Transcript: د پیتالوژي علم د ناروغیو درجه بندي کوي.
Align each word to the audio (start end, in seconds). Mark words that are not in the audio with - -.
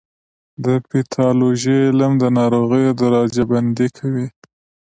د 0.65 0.67
پیتالوژي 0.89 1.75
علم 1.89 2.13
د 2.19 2.23
ناروغیو 2.37 2.97
درجه 3.01 3.43
بندي 3.51 3.87
کوي. 3.97 4.27